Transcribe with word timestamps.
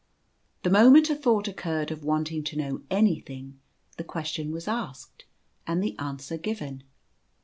The 0.63 0.71
moment 0.71 1.11
a 1.11 1.15
thought 1.15 1.47
occurred 1.47 1.91
of 1.91 2.03
wanting 2.03 2.43
to 2.45 2.55
know 2.57 2.81
anything, 2.89 3.59
the 3.97 4.03
question 4.03 4.51
was 4.51 4.67
asked 4.67 5.25
and 5.67 5.83
the 5.83 5.95
answer 5.99 6.37
given. 6.39 6.81